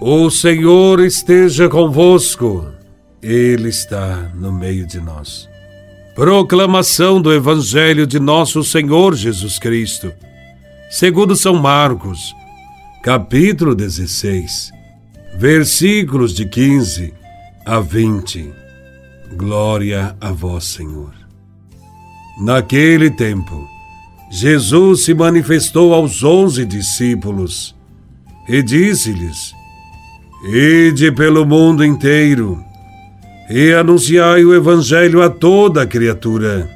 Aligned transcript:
O 0.00 0.30
Senhor 0.30 1.00
esteja 1.00 1.68
convosco, 1.68 2.68
Ele 3.20 3.68
está 3.68 4.30
no 4.32 4.52
meio 4.52 4.86
de 4.86 5.00
nós. 5.00 5.48
Proclamação 6.14 7.20
do 7.20 7.32
Evangelho 7.32 8.06
de 8.06 8.20
Nosso 8.20 8.62
Senhor 8.62 9.16
Jesus 9.16 9.58
Cristo, 9.58 10.12
segundo 10.88 11.34
São 11.34 11.56
Marcos, 11.56 12.32
capítulo 13.02 13.74
16, 13.74 14.70
versículos 15.36 16.32
de 16.32 16.46
15 16.48 17.12
a 17.66 17.80
20. 17.80 18.52
Glória 19.36 20.16
a 20.20 20.30
Vós, 20.30 20.62
Senhor. 20.62 21.12
Naquele 22.40 23.10
tempo, 23.10 23.68
Jesus 24.30 25.02
se 25.04 25.12
manifestou 25.12 25.92
aos 25.92 26.22
onze 26.22 26.64
discípulos 26.64 27.74
e 28.48 28.62
disse-lhes: 28.62 29.57
Ide 30.42 31.10
pelo 31.10 31.44
mundo 31.44 31.84
inteiro 31.84 32.62
e 33.50 33.72
anunciai 33.72 34.44
o 34.44 34.54
Evangelho 34.54 35.20
a 35.20 35.28
toda 35.28 35.84
criatura. 35.84 36.70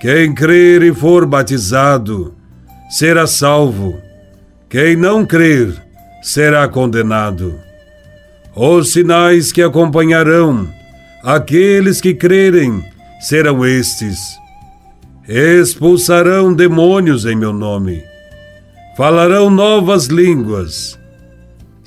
Quem 0.00 0.34
crer 0.34 0.82
e 0.82 0.94
for 0.94 1.26
batizado 1.26 2.34
será 2.88 3.26
salvo, 3.26 4.00
quem 4.66 4.96
não 4.96 5.26
crer 5.26 5.74
será 6.22 6.66
condenado. 6.66 7.54
Os 8.56 8.92
sinais 8.92 9.52
que 9.52 9.60
acompanharão 9.60 10.66
aqueles 11.22 12.00
que 12.00 12.14
crerem 12.14 12.82
serão 13.20 13.66
estes: 13.66 14.18
expulsarão 15.28 16.54
demônios 16.54 17.26
em 17.26 17.36
meu 17.36 17.52
nome, 17.52 18.02
falarão 18.96 19.50
novas 19.50 20.06
línguas 20.06 20.97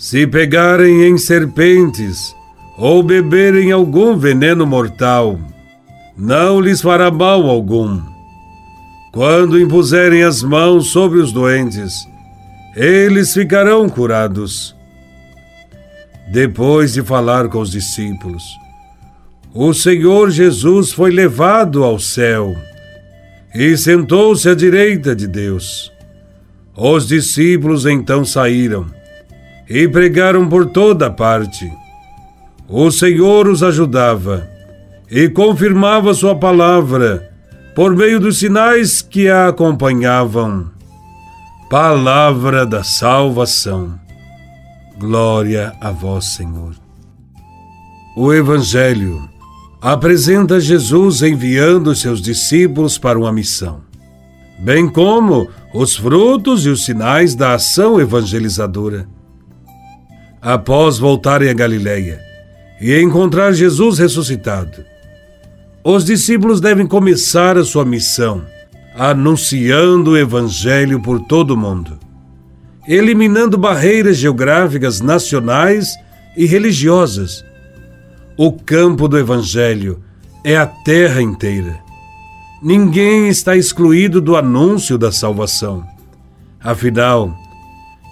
se 0.02 0.26
pegarem 0.26 1.04
em 1.04 1.16
serpentes 1.16 2.36
ou 2.76 3.04
beberem 3.04 3.72
algum 3.72 4.18
veneno 4.18 4.66
mortal, 4.66 5.40
não 6.18 6.60
lhes 6.60 6.82
fará 6.82 7.12
mal 7.12 7.48
algum. 7.48 8.02
Quando 9.14 9.60
impuserem 9.60 10.24
as 10.24 10.42
mãos 10.42 10.88
sobre 10.88 11.20
os 11.20 11.32
doentes, 11.32 11.94
eles 12.76 13.32
ficarão 13.32 13.88
curados. 13.88 14.76
Depois 16.32 16.94
de 16.94 17.04
falar 17.04 17.48
com 17.48 17.60
os 17.60 17.70
discípulos, 17.70 18.44
o 19.54 19.72
Senhor 19.72 20.32
Jesus 20.32 20.92
foi 20.92 21.12
levado 21.12 21.84
ao 21.84 22.00
céu 22.00 22.56
e 23.54 23.78
sentou-se 23.78 24.50
à 24.50 24.56
direita 24.56 25.16
de 25.16 25.28
Deus. 25.28 25.92
Os 26.76 27.08
discípulos 27.08 27.86
então 27.86 28.26
saíram 28.26 29.00
e 29.74 29.88
pregaram 29.88 30.50
por 30.50 30.66
toda 30.66 31.10
parte. 31.10 31.72
O 32.68 32.92
Senhor 32.92 33.48
os 33.48 33.64
ajudava 33.64 34.50
e 35.10 35.30
confirmava 35.30 36.14
Sua 36.14 36.36
palavra 36.36 37.32
por 37.74 37.96
meio 37.96 38.20
dos 38.20 38.38
sinais 38.38 39.02
que 39.02 39.30
a 39.30 39.48
acompanhavam. 39.48 40.70
Palavra 41.70 42.66
da 42.66 42.84
salvação. 42.84 43.98
Glória 45.00 45.74
a 45.80 45.90
Vós, 45.90 46.26
Senhor. 46.26 46.76
O 48.18 48.34
Evangelho 48.34 49.22
apresenta 49.82 50.60
Jesus 50.60 51.22
enviando 51.22 51.96
seus 51.96 52.22
discípulos 52.22 52.98
para 52.98 53.18
uma 53.18 53.32
missão, 53.32 53.80
bem 54.60 54.90
como 54.90 55.48
os 55.74 55.96
frutos 55.96 56.66
e 56.66 56.70
os 56.70 56.84
sinais 56.84 57.36
da 57.36 57.54
ação 57.54 58.02
evangelizadora 58.02 59.08
após 60.42 60.98
voltarem 60.98 61.50
a 61.50 61.54
Galiléia 61.54 62.20
e 62.80 63.00
encontrar 63.00 63.54
Jesus 63.54 64.00
ressuscitado. 64.00 64.84
Os 65.84 66.04
discípulos 66.04 66.60
devem 66.60 66.88
começar 66.88 67.58
a 67.58 67.64
sua 67.64 67.86
missão 67.86 68.44
anunciando 68.96 70.12
o 70.12 70.18
Evangelho 70.18 71.02
por 71.02 71.20
todo 71.20 71.52
o 71.52 71.58
mundo, 71.58 71.98
eliminando 72.88 73.58
barreiras 73.58 74.18
geográficas 74.18 75.00
nacionais 75.00 75.96
e 76.36 76.46
religiosas. 76.46 77.44
O 78.38 78.52
campo 78.52 79.08
do 79.08 79.18
Evangelho 79.18 80.04
é 80.44 80.58
a 80.58 80.66
terra 80.66 81.22
inteira. 81.22 81.80
Ninguém 82.62 83.28
está 83.28 83.56
excluído 83.56 84.20
do 84.20 84.36
anúncio 84.36 84.98
da 84.98 85.12
salvação. 85.12 85.86
Afinal, 86.60 87.36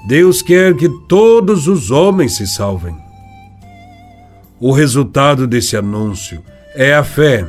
Deus 0.07 0.41
quer 0.41 0.75
que 0.75 0.89
todos 1.07 1.67
os 1.67 1.91
homens 1.91 2.35
se 2.35 2.47
salvem. 2.47 2.95
O 4.59 4.71
resultado 4.71 5.47
desse 5.47 5.77
anúncio 5.77 6.43
é 6.75 6.93
a 6.93 7.03
fé, 7.03 7.45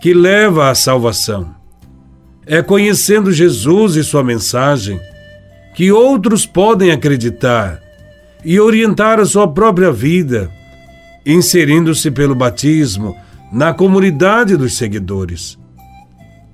que 0.00 0.12
leva 0.12 0.70
à 0.70 0.74
salvação. 0.74 1.54
É 2.46 2.62
conhecendo 2.62 3.32
Jesus 3.32 3.96
e 3.96 4.04
sua 4.04 4.22
mensagem 4.22 5.00
que 5.74 5.90
outros 5.90 6.46
podem 6.46 6.90
acreditar 6.90 7.80
e 8.44 8.60
orientar 8.60 9.18
a 9.18 9.24
sua 9.24 9.48
própria 9.48 9.90
vida, 9.90 10.50
inserindo-se 11.24 12.10
pelo 12.10 12.34
batismo 12.34 13.16
na 13.50 13.72
comunidade 13.72 14.56
dos 14.56 14.76
seguidores. 14.76 15.58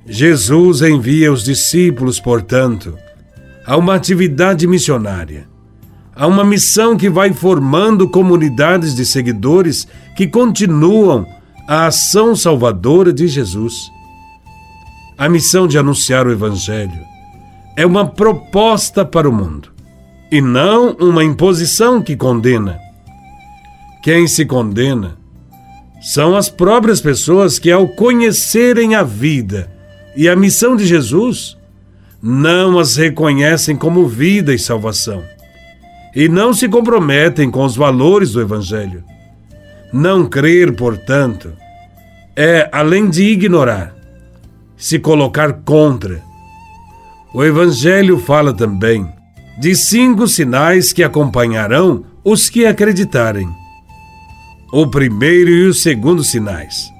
Jesus 0.06 0.82
envia 0.82 1.32
os 1.32 1.44
discípulos, 1.44 2.20
portanto, 2.20 2.96
a 3.66 3.76
uma 3.76 3.94
atividade 3.94 4.66
missionária, 4.66 5.48
a 6.14 6.26
uma 6.26 6.44
missão 6.44 6.96
que 6.96 7.08
vai 7.08 7.32
formando 7.32 8.08
comunidades 8.08 8.94
de 8.94 9.04
seguidores 9.04 9.86
que 10.16 10.26
continuam 10.26 11.26
a 11.68 11.86
ação 11.86 12.34
salvadora 12.34 13.12
de 13.12 13.28
Jesus. 13.28 13.90
A 15.16 15.28
missão 15.28 15.66
de 15.66 15.78
anunciar 15.78 16.26
o 16.26 16.32
Evangelho 16.32 17.00
é 17.76 17.86
uma 17.86 18.06
proposta 18.06 19.04
para 19.04 19.28
o 19.28 19.32
mundo 19.32 19.70
e 20.30 20.40
não 20.40 20.96
uma 20.98 21.24
imposição 21.24 22.02
que 22.02 22.16
condena. 22.16 22.78
Quem 24.02 24.26
se 24.26 24.46
condena 24.46 25.18
são 26.00 26.34
as 26.34 26.48
próprias 26.48 27.00
pessoas 27.00 27.58
que, 27.58 27.70
ao 27.70 27.86
conhecerem 27.88 28.94
a 28.94 29.02
vida 29.02 29.70
e 30.16 30.28
a 30.28 30.34
missão 30.34 30.74
de 30.74 30.86
Jesus, 30.86 31.56
não 32.22 32.78
as 32.78 32.96
reconhecem 32.96 33.76
como 33.76 34.06
vida 34.06 34.54
e 34.54 34.58
salvação 34.58 35.22
e 36.14 36.28
não 36.28 36.52
se 36.52 36.68
comprometem 36.68 37.50
com 37.50 37.64
os 37.64 37.76
valores 37.76 38.32
do 38.32 38.40
Evangelho. 38.40 39.04
Não 39.92 40.26
crer, 40.26 40.74
portanto, 40.74 41.52
é, 42.36 42.68
além 42.72 43.08
de 43.08 43.22
ignorar, 43.24 43.94
se 44.76 44.98
colocar 44.98 45.52
contra. 45.64 46.22
O 47.32 47.44
Evangelho 47.44 48.18
fala 48.18 48.52
também 48.52 49.08
de 49.58 49.74
cinco 49.74 50.26
sinais 50.26 50.92
que 50.92 51.02
acompanharão 51.02 52.04
os 52.24 52.48
que 52.48 52.66
acreditarem. 52.66 53.48
O 54.72 54.86
primeiro 54.86 55.50
e 55.50 55.66
o 55.66 55.74
segundo 55.74 56.24
sinais: 56.24 56.90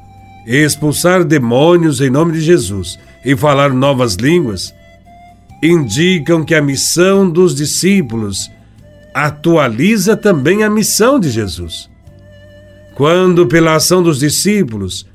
expulsar 0.47 1.25
demônios 1.25 2.00
em 2.00 2.10
nome 2.10 2.32
de 2.32 2.41
Jesus 2.41 2.98
e 3.25 3.36
falar 3.36 3.70
novas 3.70 4.14
línguas 4.14 4.75
indicam 5.62 6.44
que 6.44 6.54
a 6.54 6.62
missão 6.62 7.28
dos 7.28 7.54
discípulos 7.54 8.50
atualiza 9.15 10.16
também 10.16 10.62
a 10.62 10.71
missão 10.71 11.19
de 11.19 11.31
Jesus. 11.31 11.91
Quando, 12.94 13.47
pela 13.47 13.75
ação 13.75 14.03
dos 14.03 14.19
discípulos, 14.19 15.06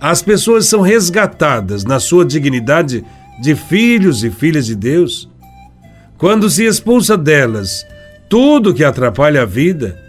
as 0.00 0.22
pessoas 0.22 0.66
são 0.66 0.80
resgatadas 0.80 1.84
na 1.84 2.00
sua 2.00 2.24
dignidade 2.24 3.04
de 3.40 3.54
filhos 3.54 4.24
e 4.24 4.30
filhas 4.30 4.66
de 4.66 4.74
Deus, 4.74 5.28
quando 6.18 6.48
se 6.48 6.64
expulsa 6.64 7.16
delas 7.16 7.86
tudo 8.28 8.72
que 8.72 8.84
atrapalha 8.84 9.42
a 9.42 9.44
vida, 9.44 10.00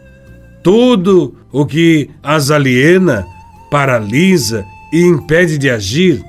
tudo 0.61 1.35
o 1.51 1.65
que 1.65 2.09
as 2.21 2.51
aliena, 2.51 3.25
paralisa 3.69 4.65
e 4.93 5.01
impede 5.01 5.57
de 5.57 5.69
agir, 5.69 6.23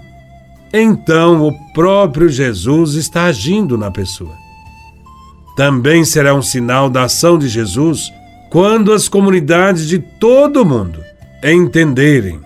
então 0.76 1.46
o 1.46 1.72
próprio 1.72 2.28
Jesus 2.28 2.94
está 2.94 3.26
agindo 3.26 3.78
na 3.78 3.92
pessoa. 3.92 4.34
Também 5.56 6.04
será 6.04 6.34
um 6.34 6.42
sinal 6.42 6.90
da 6.90 7.04
ação 7.04 7.38
de 7.38 7.48
Jesus 7.48 8.12
quando 8.50 8.92
as 8.92 9.08
comunidades 9.08 9.86
de 9.86 10.00
todo 10.00 10.62
o 10.62 10.64
mundo 10.64 11.00
entenderem, 11.44 12.40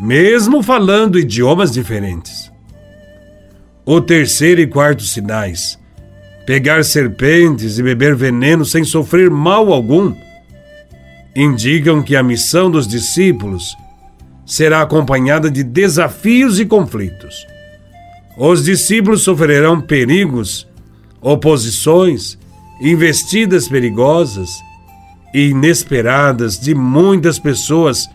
mesmo 0.00 0.62
falando 0.62 1.18
idiomas 1.18 1.70
diferentes. 1.70 2.50
O 3.84 4.00
terceiro 4.00 4.62
e 4.62 4.66
quarto 4.66 5.02
sinais, 5.02 5.78
pegar 6.46 6.82
serpentes 6.82 7.78
e 7.78 7.82
beber 7.82 8.14
veneno 8.14 8.64
sem 8.64 8.84
sofrer 8.84 9.28
mal 9.28 9.70
algum, 9.70 10.14
indicam 11.36 12.02
que 12.02 12.16
a 12.16 12.22
missão 12.22 12.70
dos 12.70 12.88
discípulos 12.88 13.76
será 14.48 14.80
acompanhada 14.80 15.50
de 15.50 15.62
desafios 15.62 16.58
e 16.58 16.64
conflitos. 16.64 17.46
Os 18.38 18.64
discípulos 18.64 19.22
sofrerão 19.22 19.78
perigos, 19.78 20.66
oposições 21.20 22.38
investidas 22.80 23.68
perigosas 23.68 24.48
e 25.34 25.50
inesperadas 25.50 26.58
de 26.58 26.74
muitas 26.74 27.38
pessoas 27.38 28.08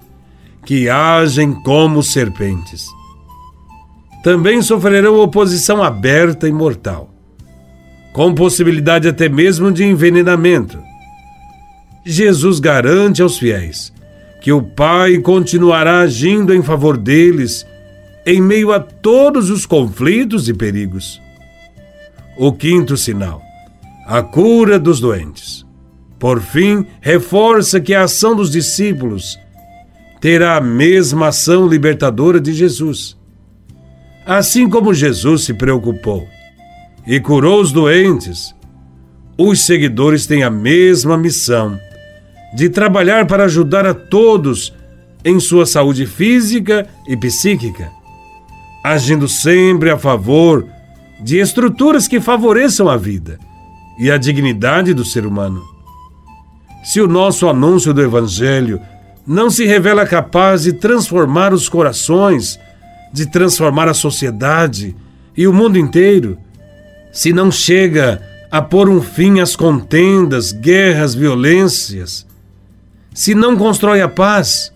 que 0.66 0.90
agem 0.90 1.54
como 1.54 2.02
serpentes. 2.02 2.88
Também 4.24 4.62
sofrerão 4.62 5.20
oposição 5.20 5.84
aberta 5.84 6.48
e 6.48 6.52
mortal, 6.52 7.14
com 8.12 8.34
possibilidade 8.34 9.08
até 9.08 9.30
mesmo 9.30 9.72
de 9.72 9.84
envenenamento. 9.84 10.82
Jesus 12.06 12.60
garante 12.60 13.22
aos 13.22 13.38
fiéis 13.38 13.94
que 14.44 14.52
o 14.52 14.62
Pai 14.62 15.20
continuará 15.20 16.02
agindo 16.02 16.54
em 16.54 16.62
favor 16.62 16.98
deles 16.98 17.66
em 18.26 18.42
meio 18.42 18.74
a 18.74 18.80
todos 18.80 19.50
os 19.50 19.66
conflitos 19.66 20.50
e 20.50 20.54
perigos. 20.54 21.22
O 22.38 22.52
quinto 22.52 22.98
sinal: 22.98 23.42
a 24.06 24.22
cura 24.22 24.78
dos 24.78 25.00
doentes. 25.00 25.66
Por 26.20 26.42
fim, 26.42 26.86
reforça 27.00 27.80
que 27.80 27.94
a 27.94 28.04
ação 28.04 28.36
dos 28.36 28.52
discípulos 28.52 29.40
terá 30.20 30.58
a 30.58 30.62
mesma 30.62 31.30
ação 31.30 31.66
libertadora 31.66 32.40
de 32.40 32.52
Jesus. 32.52 33.18
Assim 34.26 34.70
como 34.70 34.94
Jesus 34.94 35.44
se 35.44 35.54
preocupou 35.54 36.28
e 37.08 37.18
curou 37.18 37.62
os 37.62 37.72
doentes, 37.72 38.54
os 39.38 39.66
seguidores 39.66 40.28
têm 40.28 40.44
a 40.44 40.50
mesma 40.50 41.18
missão 41.18 41.80
de 42.54 42.70
trabalhar 42.70 43.26
para 43.26 43.46
ajudar 43.46 43.86
a 43.86 43.94
todos 43.94 44.74
em 45.26 45.40
sua 45.40 45.66
saúde 45.66 46.06
física 46.06 46.88
e 47.08 47.16
psíquica, 47.16 47.90
agindo 48.84 49.28
sempre 49.28 49.90
a 49.90 49.98
favor 49.98 50.68
de 51.22 51.38
estruturas 51.38 52.08
que 52.08 52.20
favoreçam 52.20 52.90
a 52.90 52.98
vida 52.98 53.40
e 53.98 54.12
a 54.12 54.18
dignidade 54.18 54.94
do 54.94 55.06
ser 55.06 55.26
humano. 55.26 55.64
Se 56.84 57.00
o 57.00 57.08
nosso 57.08 57.48
anúncio 57.48 57.94
do 57.94 58.02
Evangelho 58.02 58.80
não 59.26 59.50
se 59.50 59.66
revela 59.66 60.06
capaz 60.06 60.64
de 60.64 60.74
transformar 60.74 61.54
os 61.54 61.70
corações, 61.70 62.60
de 63.14 63.26
transformar 63.26 63.88
a 63.88 63.94
sociedade 63.94 64.96
e 65.36 65.48
o 65.48 65.54
mundo 65.54 65.78
inteiro, 65.78 66.38
se 67.12 67.32
não 67.32 67.50
chega 67.50 68.22
a 68.52 68.62
pôr 68.62 68.90
um 68.90 69.02
fim 69.02 69.40
às 69.40 69.56
contendas, 69.56 70.52
guerras, 70.52 71.16
violências, 71.16 72.28
se 73.14 73.36
não 73.36 73.56
constrói 73.56 74.02
a 74.02 74.08
paz, 74.08 74.74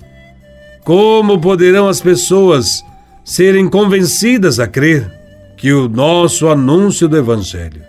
como 0.83 1.39
poderão 1.39 1.87
as 1.87 1.99
pessoas 1.99 2.83
serem 3.23 3.67
convencidas 3.67 4.59
a 4.59 4.67
crer 4.67 5.11
que 5.57 5.73
o 5.73 5.89
nosso 5.89 6.47
anúncio 6.47 7.07
do 7.07 7.17
Evangelho 7.17 7.81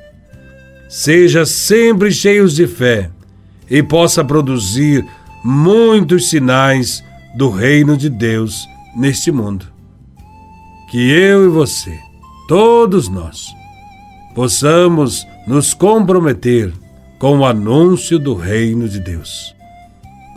seja 0.88 1.44
sempre 1.44 2.10
cheios 2.10 2.56
de 2.56 2.66
fé 2.66 3.10
e 3.70 3.82
possa 3.82 4.24
produzir 4.24 5.04
muitos 5.44 6.30
sinais 6.30 7.04
do 7.36 7.50
reino 7.50 7.96
de 7.96 8.08
Deus 8.08 8.66
neste 8.96 9.30
mundo. 9.30 9.66
Que 10.90 11.10
eu 11.10 11.44
e 11.44 11.48
você, 11.48 11.96
todos 12.48 13.08
nós, 13.08 13.46
possamos 14.34 15.26
nos 15.46 15.74
comprometer 15.74 16.72
com 17.18 17.40
o 17.40 17.44
anúncio 17.44 18.18
do 18.18 18.34
reino 18.34 18.88
de 18.88 18.98
Deus. 18.98 19.57